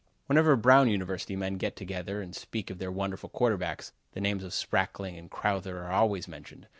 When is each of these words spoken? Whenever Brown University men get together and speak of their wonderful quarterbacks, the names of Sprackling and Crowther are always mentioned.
Whenever 0.25 0.55
Brown 0.55 0.89
University 0.89 1.35
men 1.35 1.57
get 1.57 1.75
together 1.75 2.23
and 2.23 2.35
speak 2.35 2.71
of 2.71 2.79
their 2.79 2.91
wonderful 2.91 3.29
quarterbacks, 3.29 3.91
the 4.13 4.19
names 4.19 4.43
of 4.43 4.51
Sprackling 4.51 5.15
and 5.15 5.29
Crowther 5.29 5.77
are 5.83 5.91
always 5.91 6.27
mentioned. 6.27 6.65